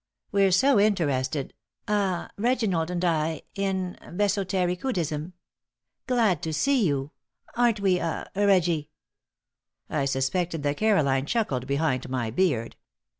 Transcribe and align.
We're 0.31 0.49
so 0.51 0.79
interested 0.79 1.53
ah 1.87 2.31
Reginald 2.35 2.89
and 2.89 3.05
I 3.05 3.43
in 3.53 3.99
Bhesotericuddhism! 4.01 5.33
Glad 6.07 6.41
to 6.41 6.51
see 6.51 6.83
you! 6.87 7.11
Aren't 7.55 7.81
we 7.81 7.99
ah 8.01 8.23
Reggie?" 8.35 8.89
I 9.91 10.05
suspected 10.05 10.63
that 10.63 10.77
Caroline 10.77 11.27
chuckled 11.27 11.67
behind 11.67 12.09
my 12.09 12.31
beard. 12.31 12.77